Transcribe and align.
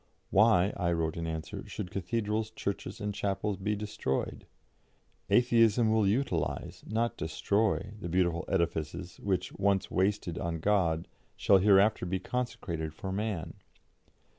"Why," 0.31 0.73
I 0.75 0.91
wrote 0.93 1.15
in 1.15 1.27
answer, 1.27 1.63
"should 1.67 1.91
cathedrals, 1.91 2.49
churches, 2.49 2.99
and 2.99 3.13
chapels 3.13 3.57
be 3.57 3.75
destroyed? 3.75 4.47
Atheism 5.29 5.91
will 5.93 6.07
utilise, 6.07 6.83
not 6.87 7.17
destroy, 7.17 7.91
the 7.99 8.09
beautiful 8.09 8.43
edifices 8.47 9.19
which, 9.19 9.53
once 9.59 9.91
wasted 9.91 10.39
on 10.39 10.57
God, 10.59 11.07
shall 11.35 11.59
hereafter 11.59 12.07
be 12.07 12.17
consecrated 12.19 12.95
for 12.95 13.11
man. 13.11 13.53